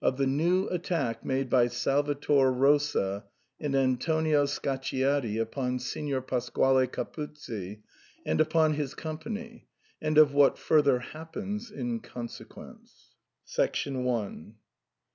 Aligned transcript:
0/ 0.03 0.17
the 0.17 0.25
new 0.25 0.65
attack 0.69 1.23
made 1.23 1.47
by 1.47 1.67
Salvator 1.67 2.51
Rosa 2.51 3.23
and 3.59 3.75
Antonio 3.75 4.45
Scacciati 4.47 5.39
upon 5.39 5.77
Signer 5.77 6.21
Pasquale 6.21 6.87
Capuzzi 6.87 7.83
and 8.25 8.41
upon 8.41 8.73
his 8.73 8.95
company^ 8.95 9.65
and 10.01 10.17
of 10.17 10.33
what 10.33 10.57
further 10.57 10.97
happens 10.97 11.69
in 11.69 11.99
consequence. 11.99 13.13